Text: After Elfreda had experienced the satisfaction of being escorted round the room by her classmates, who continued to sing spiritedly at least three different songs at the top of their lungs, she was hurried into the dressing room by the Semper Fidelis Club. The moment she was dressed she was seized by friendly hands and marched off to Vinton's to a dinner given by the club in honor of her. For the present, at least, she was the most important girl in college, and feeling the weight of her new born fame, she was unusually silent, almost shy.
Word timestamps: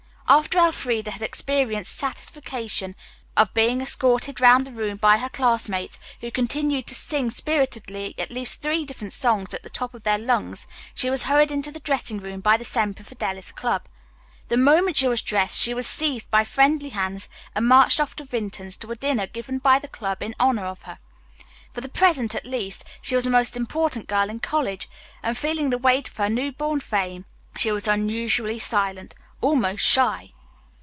After 0.27 0.59
Elfreda 0.59 1.11
had 1.11 1.21
experienced 1.21 1.91
the 1.99 2.05
satisfaction 2.07 2.95
of 3.35 3.53
being 3.53 3.81
escorted 3.81 4.39
round 4.39 4.65
the 4.65 4.71
room 4.71 4.95
by 4.95 5.17
her 5.17 5.27
classmates, 5.27 5.99
who 6.21 6.31
continued 6.31 6.87
to 6.87 6.95
sing 6.95 7.29
spiritedly 7.29 8.15
at 8.17 8.31
least 8.31 8.61
three 8.61 8.85
different 8.85 9.11
songs 9.11 9.53
at 9.53 9.61
the 9.61 9.69
top 9.69 9.93
of 9.93 10.03
their 10.03 10.17
lungs, 10.17 10.67
she 10.95 11.09
was 11.09 11.23
hurried 11.23 11.51
into 11.51 11.69
the 11.69 11.81
dressing 11.81 12.17
room 12.17 12.39
by 12.39 12.55
the 12.55 12.63
Semper 12.63 13.03
Fidelis 13.03 13.51
Club. 13.51 13.87
The 14.47 14.55
moment 14.55 14.95
she 14.95 15.07
was 15.09 15.21
dressed 15.21 15.59
she 15.59 15.73
was 15.73 15.85
seized 15.85 16.31
by 16.31 16.45
friendly 16.45 16.91
hands 16.91 17.27
and 17.53 17.67
marched 17.67 17.99
off 17.99 18.15
to 18.15 18.23
Vinton's 18.23 18.77
to 18.77 18.91
a 18.93 18.95
dinner 18.95 19.27
given 19.27 19.57
by 19.57 19.79
the 19.79 19.89
club 19.89 20.23
in 20.23 20.33
honor 20.39 20.63
of 20.63 20.83
her. 20.83 20.99
For 21.73 21.81
the 21.81 21.89
present, 21.89 22.33
at 22.35 22.45
least, 22.45 22.85
she 23.01 23.15
was 23.15 23.25
the 23.25 23.29
most 23.29 23.57
important 23.57 24.07
girl 24.07 24.29
in 24.29 24.39
college, 24.39 24.87
and 25.23 25.37
feeling 25.37 25.71
the 25.71 25.77
weight 25.77 26.07
of 26.07 26.15
her 26.15 26.29
new 26.29 26.53
born 26.53 26.79
fame, 26.79 27.25
she 27.57 27.69
was 27.69 27.85
unusually 27.85 28.59
silent, 28.59 29.13
almost 29.43 29.83
shy. 29.83 30.29